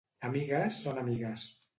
[0.27, 1.45] Amigues són amigues.